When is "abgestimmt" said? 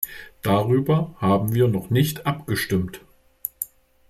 2.25-3.01